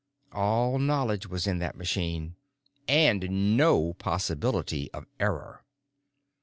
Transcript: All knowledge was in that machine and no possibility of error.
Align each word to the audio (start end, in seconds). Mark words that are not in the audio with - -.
All 0.31 0.79
knowledge 0.79 1.27
was 1.27 1.45
in 1.45 1.59
that 1.59 1.77
machine 1.77 2.35
and 2.87 3.55
no 3.55 3.93
possibility 3.93 4.89
of 4.93 5.05
error. 5.19 5.63